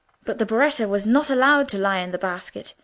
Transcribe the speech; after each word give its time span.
But 0.25 0.39
the 0.39 0.47
berretta 0.47 0.87
was 0.89 1.05
not 1.05 1.29
allowed 1.29 1.69
to 1.69 1.77
lie 1.77 1.99
in 1.99 2.09
the 2.09 2.17
basket. 2.17 2.73